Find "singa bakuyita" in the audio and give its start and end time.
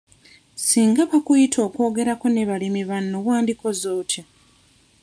0.65-1.59